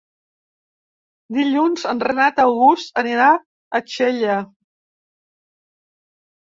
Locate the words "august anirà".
2.45-3.29